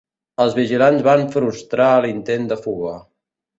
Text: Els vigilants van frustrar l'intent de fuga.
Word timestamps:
Els 0.45 0.55
vigilants 0.59 1.03
van 1.09 1.27
frustrar 1.35 1.91
l'intent 2.07 2.51
de 2.55 2.61
fuga. 2.65 2.99